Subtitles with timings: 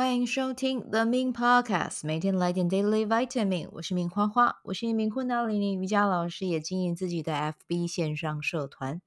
[0.00, 3.68] 欢迎收听 The Min Podcast，每天来点 Daily Vitamin。
[3.72, 9.02] 我是明花花，我是一名昆达里尼瑜伽老师，也经营自己的 FB 线上社团。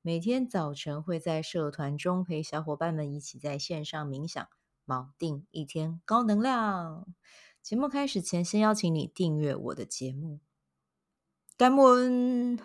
[0.00, 4.44] 每天早晨会在社团中陪小伙伴们一起在线上冥想，
[4.84, 7.06] 锚定一天高能量。
[7.62, 10.40] 节目开始前，先邀请你订阅我的节目。
[11.56, 12.58] 感恩。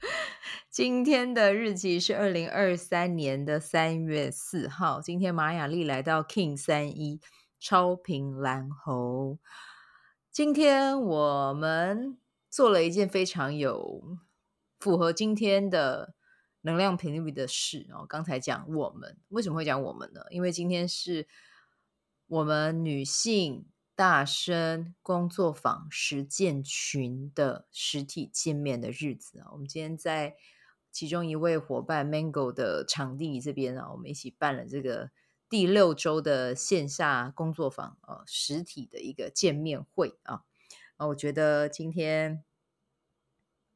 [0.70, 5.00] 今天的日期是二零二三年的三月四号。
[5.00, 7.20] 今天马雅丽来到 King 三一
[7.58, 9.38] 超频蓝猴。
[10.30, 14.18] 今天我们做了一件非常有
[14.78, 16.14] 符合今天的
[16.60, 18.06] 能量频率的事哦。
[18.06, 20.22] 刚才讲我们为什么会讲我们呢？
[20.30, 21.26] 因为今天是
[22.28, 23.66] 我们女性
[23.98, 29.48] 大声工作坊实践群的实体见面的日子啊。
[29.50, 30.36] 我们今天在。
[30.90, 35.10] 其中一位伙伴 Mango 的场地这边啊，我们一起办了这个
[35.48, 40.42] 第六周的线下工作坊啊，实体的一个见面会啊。
[40.96, 42.42] 啊，我觉得今天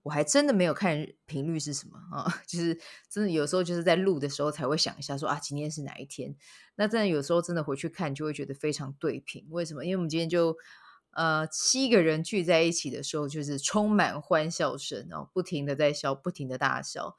[0.02, 6.36] 我还真的没有看频率是什么啊， 就是真的有时候就是在录的时候才会想一下说啊，今天是哪一天？
[6.76, 9.46] 那真的有时候真的回去看就会觉得非常对频。
[9.50, 9.84] 为什么？
[9.84, 10.56] 因为我们今天就。
[11.14, 17.18] 呃，七个人聚在一起的时候，就是充满欢笑声哦，不停的在笑，不停的大笑。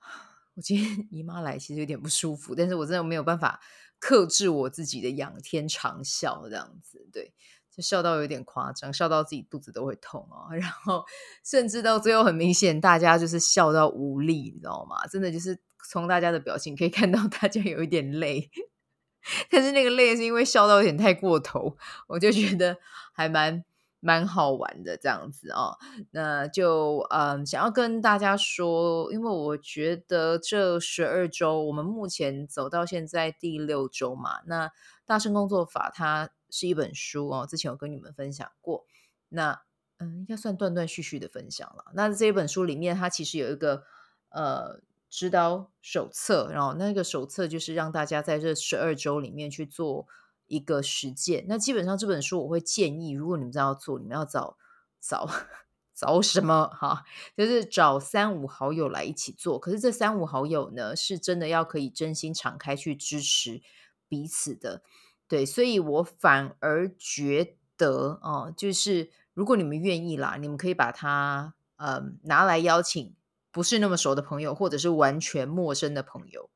[0.56, 3.60] 我今天 姨妈来，其实有点不舒服，但是我真的没有办法
[4.00, 7.32] 克制我自己的仰天长笑，这样子，对，
[7.74, 10.46] 就笑到有点夸张，笑到自己肚子都会痛哦。
[10.54, 11.04] 然后
[11.44, 15.06] 甚至到最后，很明显大家就是笑到无力，你知道吗？
[15.08, 15.58] 真的就是
[15.90, 18.50] 从大家的表情可以看到，大家有一点累。
[19.50, 22.76] 但是那个累是因为笑到有点太过头，我就觉得
[23.14, 23.64] 还蛮
[24.04, 25.78] 蛮好玩的这样子哦。
[26.10, 34.42] 那就嗯，想要跟大家说，因为我觉得这十二周我们目前走到现在第六周嘛。
[34.46, 34.70] 那
[35.06, 38.84] 大声工作法它是一本书哦，之前有跟你们分享过。
[39.30, 39.62] 那
[39.98, 41.86] 嗯，应该算断断续续的分享了。
[41.94, 43.84] 那这本书里面，它其实有一个
[44.28, 44.82] 呃。
[45.10, 50.08] 指导手册，然后那个手册就是让大家在这十二周里面去做
[50.46, 51.44] 一个实践。
[51.48, 54.56] 那基本上这本书我会建议，如果你们要做，你们要找
[55.00, 55.28] 找
[55.94, 57.04] 找什么哈？
[57.36, 59.58] 就是找三五好友来一起做。
[59.58, 63.62] 可是这三五好友呢，是真的要可以真心敞开去支持
[64.08, 64.82] 彼此的。
[65.28, 73.14] 对，所以我反而觉得哦，就是如果你们愿意啦，你们可以把它嗯、拿来邀请。
[73.50, 76.50] 不是那么熟的朋友，或者是完全陌生的朋友，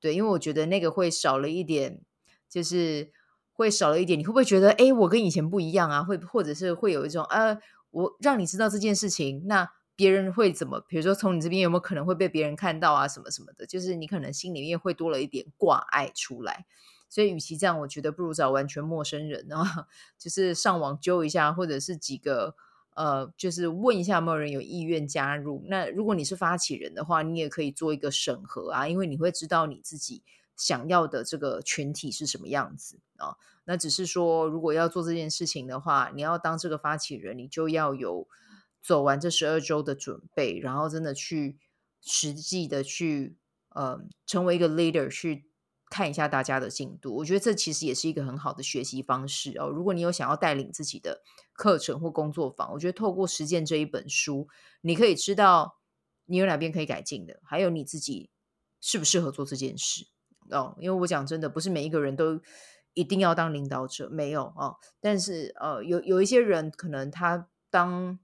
[0.00, 2.00] 对，因为我觉得那个会少了一点，
[2.48, 3.12] 就是
[3.58, 4.18] 会少了一点。
[4.18, 6.02] 你会不会觉得，哎，我跟以前不一样啊？
[6.02, 7.58] 会，或者是会有一种，呃，
[7.90, 10.80] 我让你知道这件事情，那别人会怎么？
[10.88, 13.08] 比如说，从你这边有没有可能会被别人看到啊？
[13.08, 16.64] 什么什么的，就是你可能心里面会多了一点挂碍出来。
[17.08, 22.54] 所以，与其这样，我觉得不如找完全陌生人啊， 就是上网揪一下，或者是几个。
[22.94, 25.64] 呃，就是问一下有没有人有意愿加入。
[25.68, 30.24] 那如果你是发起人的话，你也可以做一个审核啊，因为你会知道你自己
[30.58, 33.38] 想要的这个群体是什么样子啊。
[33.64, 38.28] 那只是说，如果要做这件事情的话，你要当这个发起人，你就要有
[38.82, 41.58] 走完这十二周的准备，然后真的去
[42.02, 43.38] 实际的去
[43.70, 45.46] 呃成为一个 leader 去。
[45.90, 49.70] 看一下大家的进度，我觉得这其实也是一个很好的学习方式哦。
[49.70, 51.22] 如果你有想要带领自己的
[51.54, 54.48] 课程或工作坊，我觉得透过实践这一本书，
[54.82, 55.78] 你可以知道
[56.26, 58.28] 你有哪边可以改进的，还有你自己
[58.82, 60.08] 适不适合做这件事
[60.50, 60.76] 哦。
[60.78, 62.40] 因为我讲真的，不是每一个人都
[62.94, 64.76] 一定要当领导者，没有哦。
[65.00, 68.18] 但是呃，有有一些人可能他当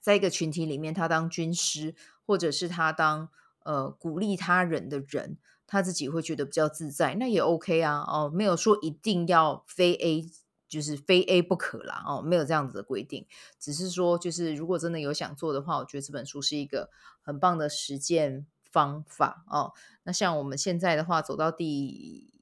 [0.00, 1.94] 在一个群体里面，他当军师，
[2.26, 3.28] 或者是他当
[3.64, 5.38] 呃鼓励他人的人。
[5.66, 10.30] 他自己会觉得比较自在，那也 OK 啊，哦，没有说一定要非 A，
[10.68, 13.26] 就是非 A 不可啦，哦，没有这样子的规定，
[13.58, 16.90] 只是说，就是如果真的有想做的话，我觉得这本书是一个
[17.22, 19.72] 很棒的实践方法哦。
[20.02, 22.32] 那像我们现在的话，走到第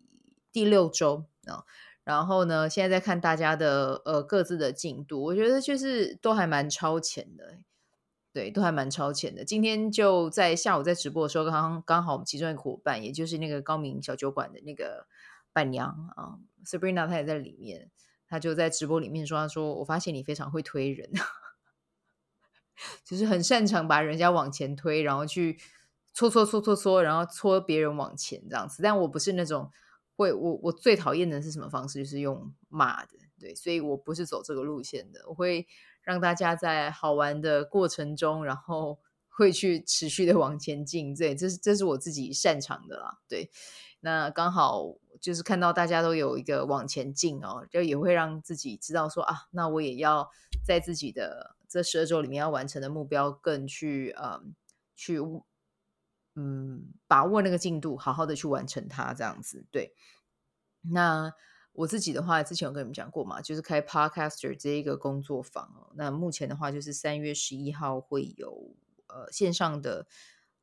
[0.50, 1.64] 第六周啊，
[2.04, 7.58] 然后呢，现在在看大家的呃各自的进度，我觉得就是都还蛮超前的。
[8.32, 9.44] 对，都还蛮超前的。
[9.44, 15.06] 今天就在下午在直播的时候，刚刚好我们其中一个伙伴，也就是那个高明小酒馆的那个
[15.52, 17.90] 伴娘啊，Sabrina，她也在里面。
[18.26, 21.10] 她就在直播里面说：“她说我发现你非常会推人，
[23.04, 25.58] 就是很擅长把人家往前推，然后去
[26.14, 28.82] 搓搓搓搓搓，然后搓别人往前这样子。
[28.82, 29.70] 但我不是那种
[30.16, 32.04] 会，我我最讨厌的是什么方式？
[32.04, 33.12] 就是用骂的。
[33.38, 35.24] 对，所以我不是走这个路线的。
[35.28, 35.66] 我会。”
[36.04, 38.98] 让大家在好玩的过程中，然后
[39.30, 43.20] 会去持续的往前进，对，这是这是我自己擅长的啦。
[43.28, 43.52] 对，
[44.00, 50.28] 那刚好就是看到大家都有一个往前进哦，就也会让自己知道说啊，那我也要
[50.66, 54.56] 在自己的这十二周里面要完成的目标更去嗯
[54.96, 55.20] 去
[56.34, 59.94] 嗯把握那个进度，好好的去完成它，这样子对。
[60.80, 61.32] 那
[61.72, 65.90] 我自己的话，之前有跟你们讲过嘛，就是开 Podcaster 这一个工作坊。
[65.94, 68.74] 那目前的话，就是三月十一号会有
[69.06, 70.06] 呃线上的。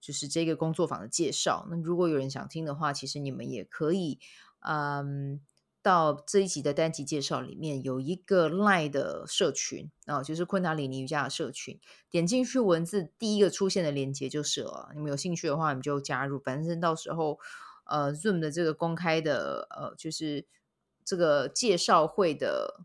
[0.02, 1.68] 就是这个工作坊的介绍。
[1.70, 4.18] 那如果有人想听的话，其实你们也可以，
[4.62, 5.42] 嗯，
[5.82, 11.80] 到这一集的单集介绍里面有一个 Line 的社群啊，就是昆达里尼瑜伽的社群。
[12.10, 14.90] 点进去文字第一个出现的链接就是了。
[14.94, 16.38] 你们有兴趣的话，你们就加入。
[16.40, 17.40] 反正到时候，
[17.86, 20.46] 呃，Zoom 的这个公开的，呃，就是
[21.06, 22.82] 这个介绍会的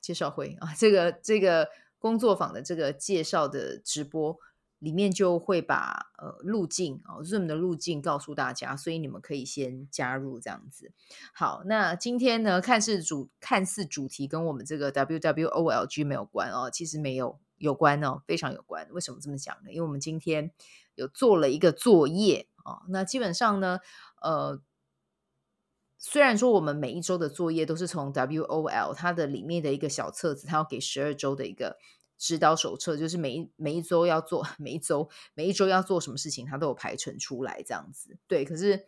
[0.00, 1.68] 介绍会啊，这个这个
[1.98, 4.38] 工作坊的这个介绍的直播。
[4.80, 10.92] 里面就会把呃路径哦，Zoom 的路径告诉大家，所以你们可以先加入这样子。
[11.34, 18.88] 好，那今天呢，看似主看似主题跟我们这个 WWOLG 没有关哦，其实没有有关哦，非常有关。
[18.90, 19.70] 为什么这么讲呢？
[19.70, 20.50] 因为我们今天
[20.94, 22.82] 有做了一个作业哦。
[22.88, 23.80] 那基本上呢，
[24.22, 24.62] 呃，
[25.98, 31.76] 虽然说我们每一周的作业都是从 WOL 它的里面的一个小册子，它要给十二周的一个。
[32.20, 38.18] 指导手册就是每一每一周要做， 每一周每一周要做什么事情，它都有排程出来这样子。
[38.28, 38.84] 对，可是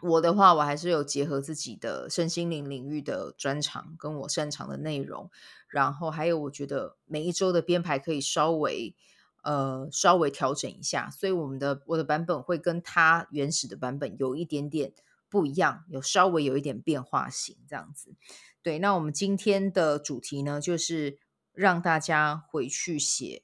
[0.00, 5.28] 我的话，我还是有结合自己的身心灵领域的专长跟我擅长的内容，
[5.68, 8.94] 然后还有我觉得每一周的编排可以稍微
[9.42, 14.92] 呃稍微调整一下，所以我们的我的版本会跟它原始的版本有一点点
[15.28, 18.14] 不一样，有稍微有一点变化型这样子。
[18.62, 21.18] 对，那我们今天的主题呢，就是。
[21.56, 23.42] 让大家回去写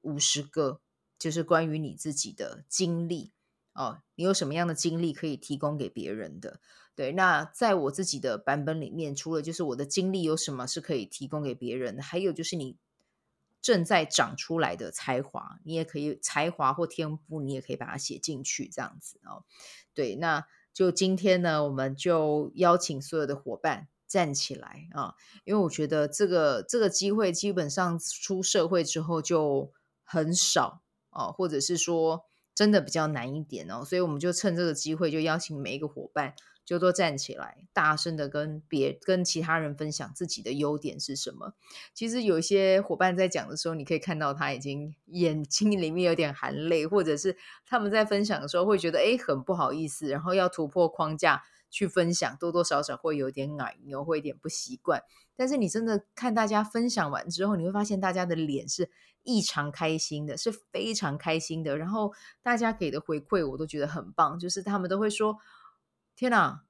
[0.00, 0.80] 五十个，
[1.18, 3.32] 就是关于你自己的经历
[3.74, 4.00] 哦。
[4.14, 6.58] 你有什么样的经历可以提供给别人的？
[6.96, 12.78] 对，那在我自己的版本里面，除了就是我的经历有什么是可以提供给别人的，还有就是你
[13.60, 19.44] 正在长出来的才华，你也可以才华或天赋，你也可以把它写进去，这样子哦。
[19.92, 23.88] 对，那就今天呢，我们就邀请所有的伙伴。
[24.10, 25.14] 站起来啊！
[25.44, 29.70] 因为我觉得这个这个机会基本上出社会之后就
[30.02, 36.34] 很少哦，或者是说真的比较难一点哦，所以我们就趁这个机会，就邀请每一个伙伴
[36.64, 41.54] 就都站起来，大声的跟别跟其他人分享自己的优点是什么。
[41.94, 51.44] 其实有一些伙伴在讲的时候，你可以看到他已经眼睛里面有点含泪，或者是他们在分享的时候会觉得诶很不好意思，然后要突破框架。
[51.70, 55.02] 去分享，多多少少会有点矮，你会有点不习惯。
[55.36, 58.90] 但是你真的看大家分享完之后，你会发现大家的脸是
[59.22, 61.78] 异常开心的，是非常开心的。
[61.78, 62.12] 然后
[62.42, 65.38] 大家给的回馈我都觉得很棒，就是他们都会说
[66.14, 66.64] ：“天哪，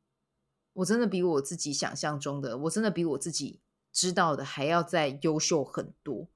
[0.74, 3.60] 我真的比我自己想象中的，我真的比我自己
[3.90, 6.28] 知道的还要再优秀很多。”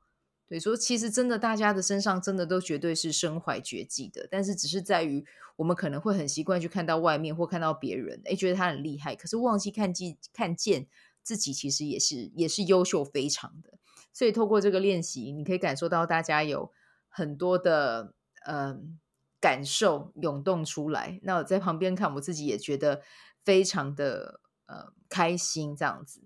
[0.55, 10.87] 对，所以说其实真的，大家的身上真的都绝对是身怀绝技的，但是只是在于我们可能会很习惯去看到外面或看到别人，诶，觉得他很厉害，可是忘记看见看见
[11.25, 13.81] 自己其实也是也是优秀非常的。
[14.13, 16.71] 所以透过这个练习，你可以感受到大家有
[17.09, 18.15] 很多的
[18.47, 19.01] 嗯、
[19.41, 21.19] 感受涌动出来。
[21.25, 23.03] 那我在旁边看，我自己也觉得
[23.43, 26.23] 非常的呃开心，这样子。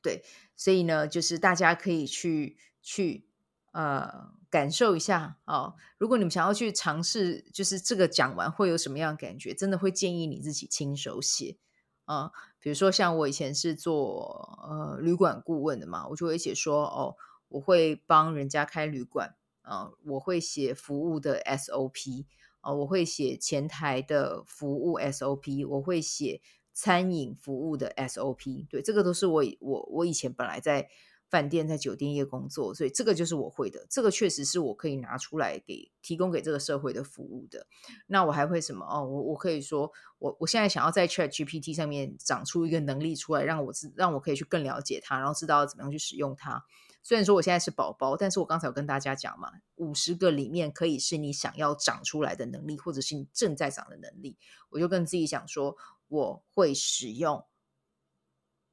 [0.00, 0.22] 对，
[0.54, 2.56] 所以呢，就是大家可以去。
[2.84, 3.26] 去
[3.72, 5.74] 呃感受一下哦。
[5.98, 9.54] 如果你们想要去尝试，就是这个讲完会有什么样的感觉？
[9.54, 11.56] 真的会建议你自己亲手写
[12.04, 17.16] 啊、比如说像我以前是做呃旅馆顾问的嘛，我就会写说哦，
[17.48, 22.26] 我会帮人家开旅馆啊、我会写服务的 SOP
[22.60, 26.42] 啊、呃，我会写前台的服务 SOP，我会写
[26.74, 28.68] 餐饮服务的 SOP。
[28.68, 30.90] 对，这个都是我我我以前本来在。
[31.34, 37.66] 饭店在酒店业工作，所以这个就是我会的，这个确实是我可以拿出来给提供给这个社会的服务的。
[38.06, 38.86] 那我还会什么？
[38.86, 46.64] 哦，我我可以说，我我现在想要在 Chat GPT 上面长出一个能力出来，让我知让我可以去更了解它，然后知道怎么样去使用它。
[47.02, 54.38] 虽然说我现在是宝宝，但是我刚才有跟大家讲嘛，五十个里面可以是你想要长出来的能力，或者是你正在长的能力。
[54.70, 55.76] 我就跟自己讲说，
[56.06, 57.44] 我会使用，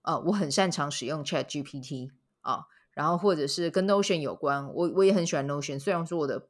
[0.03, 2.12] 呃，我很擅长使用 Chat GPT。
[2.41, 5.79] 啊，然后或者是跟 Notion 有关，我我也很喜欢 Notion。
[5.79, 6.50] 虽然说我的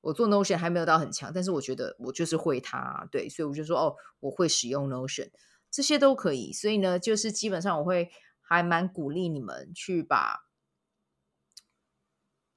[0.00, 5.30] 我做 Notion 还没有到很强，但是我觉得我就是会它，对，所以我就说哦，我会使用 Notion，
[5.70, 6.52] 这些都可以。
[6.52, 10.48] 所以呢，就是基本上我会还蛮鼓励你们去把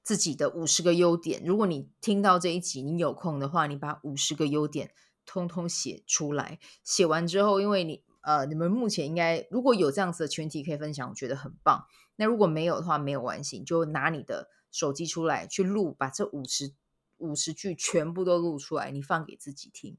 [0.02, 4.92] 自己的五十个优点，如果你听到这一集，你有空的话，你把五十个优点
[5.24, 6.58] 通通写出来。
[6.82, 8.04] 写完之后，因为你。
[8.26, 11.86] 呃，你们目前应该如果有这样子的群体可以分享，我觉得很棒。
[12.16, 16.72] 那如果没有的话，没有关系，就拿你的手机出来去录，把这五十
[17.18, 19.96] 五十句全部都录出来，你放给自己听。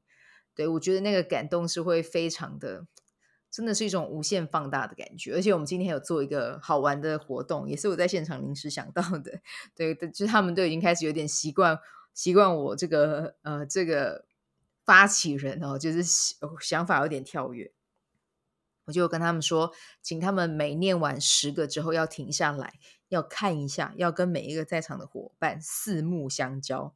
[0.54, 2.86] 对，我觉得那个感动是会非常的，
[3.50, 5.34] 真的是一种无限放大的感觉。
[5.34, 9.40] 而且我们今天有做一个好玩的活动，也是我在现场临时想到的。
[9.76, 11.78] 对，就是他们都已经开始有点习惯
[12.12, 14.24] 习惯我这个呃这个
[14.84, 16.02] 发起人哦，就是
[16.60, 17.72] 想法有点跳跃。
[18.88, 22.72] 我就跟他们说，请他们每念完十个之后要停下来，
[23.08, 26.94] 要看一下，要跟每一个在场的伙伴四目相交。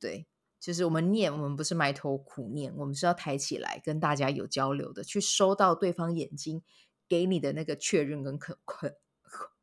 [0.00, 0.26] 对，
[0.58, 6.64] 就是我们念，我们不是埋头苦念，我们是要抬起来跟大家有交流的，去收到对方眼睛
[7.08, 8.96] 给你的那个确认跟肯肯，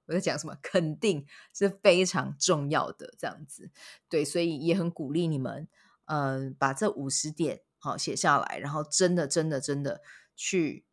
[0.05, 0.57] 我在讲什么？
[0.62, 3.71] 肯定是非常重要的，这样子。
[4.07, 5.67] 对，所以也很鼓励你们，
[6.05, 10.01] 嗯、把这五十点好写下来，然后真的，真的，真的
[10.33, 10.87] 去。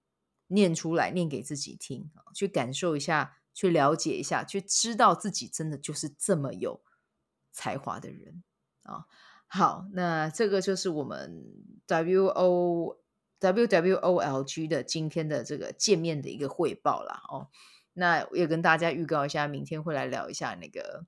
[0.55, 6.81] 念出来，念给自己听，去感受一下，去了解一下，去知道自己真的就是这么有
[7.51, 8.45] 才华的人
[8.85, 9.07] 啊！
[9.47, 11.45] 好，那这个就是我们
[11.87, 12.99] W O
[13.41, 17.21] W W O L G 的今天的这个见面的一个汇报啦。
[17.29, 17.49] 哦。
[17.93, 21.05] 那也跟大家预告一下，明天会来聊一下那个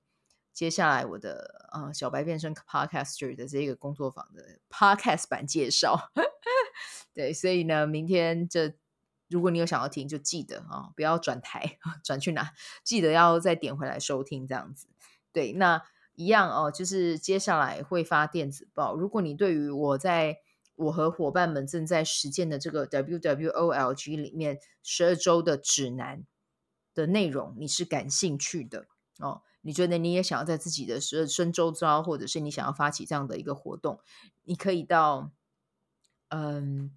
[0.53, 6.11] 接下来我的啊小白变身 Podcaster 的这个工作坊的 Podcast 版介绍。
[7.13, 8.75] 对，所以呢，明天这。
[9.29, 12.53] 如果你有想要听，就记得啊、不要转台，转去哪？
[12.83, 14.87] 记得要再点回来收听，这样子。
[15.33, 15.83] 对，那
[16.15, 18.95] 一样哦，就是接下来会发电子报。
[18.95, 20.39] 如果你对于我在
[20.75, 26.23] 我和伙伴们正在实践的这个 WWOLG 里面十二周的指南
[26.93, 28.87] 的内容，你是感兴趣的
[29.19, 33.99] 哦，你觉得你也想要在自己的十二生周遭，或者是你想要发起这样的一个活动，
[34.45, 35.31] 你可以到
[36.29, 36.91] 嗯。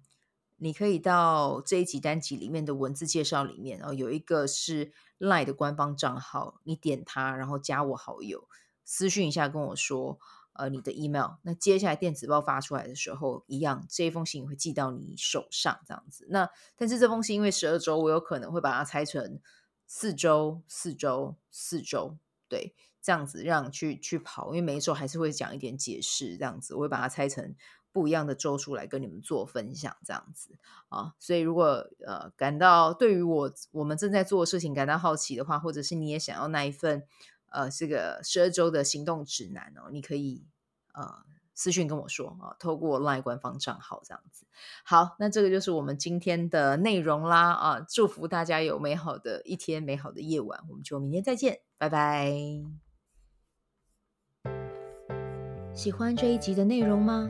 [0.63, 8.47] 你可以到这一集单集里面的文字介绍里面哦，有一个是赖的官方账号，你点它，然后加我好友，
[8.85, 10.19] 私讯一下跟我说，
[10.53, 11.37] 呃，你的 email。
[11.41, 16.27] 那接下来电子报发出来的时候，一样这一封信会寄到你手上，这样子。
[16.29, 19.39] 那但是这封信因为十二周，我有可能会把它拆成
[19.87, 27.55] 四周、四周、四周，对，这样子让去去跑，因为每一周还是会讲一点解释，这样子我会把它拆成。
[27.91, 30.51] 不一样的周数来跟你们做分享，这样子
[30.89, 37.03] 啊，所以如果呃感到对于我我们正在做的事情感到好奇的话，或者是你也想要那一份
[37.49, 40.45] 呃这个十二周的行动指南哦，你可以
[40.93, 44.45] 呃私讯跟我说啊，透过 LINE 官方账号这样子。
[44.83, 52.33] 好，那这个就是我们今天的内容啦啊，祝福大家有美好的一天，美好的夜晚，我们就明天再见，拜拜。
[55.73, 57.29] 喜欢这一集的内容吗？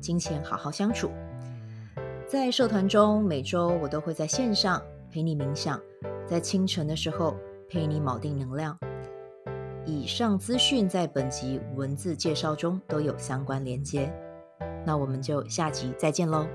[0.00, 1.10] 金钱好好相处，
[2.26, 5.80] 在社团中，每周我都会在线上陪你冥想，
[6.26, 7.36] 在清晨的时候
[7.68, 8.78] 陪你锚定能量。
[9.84, 14.12] 以上资讯在本集文字介绍中都有相关连接。
[14.84, 16.46] 那我们就下集再见喽。